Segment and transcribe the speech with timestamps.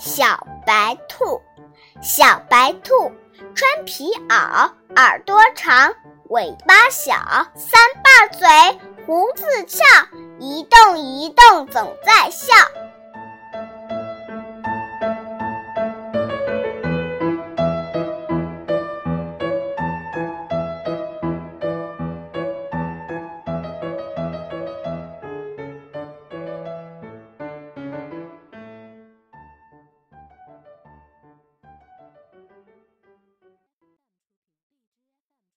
[0.00, 1.42] 小白兔，
[2.00, 3.12] 小白兔
[3.54, 5.94] 穿皮袄，耳朵长，
[6.30, 7.14] 尾巴小，
[7.54, 9.84] 三瓣嘴，胡子翘，
[10.38, 12.54] 一动一动总在笑。